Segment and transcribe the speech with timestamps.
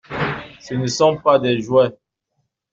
[0.59, 1.95] Ce ne sont pas des jouets!